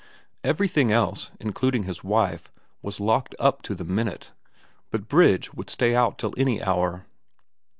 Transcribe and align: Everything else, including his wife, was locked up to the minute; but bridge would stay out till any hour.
Everything 0.43 0.91
else, 0.91 1.29
including 1.39 1.83
his 1.83 2.03
wife, 2.03 2.51
was 2.81 2.99
locked 2.99 3.35
up 3.37 3.61
to 3.61 3.75
the 3.75 3.85
minute; 3.85 4.31
but 4.89 5.07
bridge 5.07 5.53
would 5.53 5.69
stay 5.69 5.95
out 5.95 6.17
till 6.17 6.33
any 6.37 6.59
hour. 6.59 7.05